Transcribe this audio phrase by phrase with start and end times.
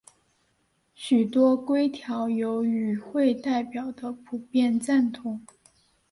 [0.95, 5.45] 许多规条有与会代表的普遍赞同。